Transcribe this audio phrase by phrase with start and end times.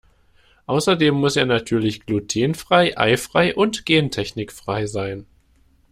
[0.65, 5.27] Außerdem muss er natürlich glutenfrei, eifrei und gentechnikfrei sein.